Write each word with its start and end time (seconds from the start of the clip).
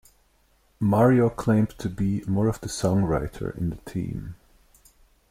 Mario 0.79 1.29
claimed 1.29 1.69
to 1.77 1.87
be 1.87 2.23
more 2.25 2.47
of 2.47 2.59
the 2.61 2.67
songwriter 2.67 3.55
in 3.55 3.69
the 3.69 3.75
team. 3.85 4.33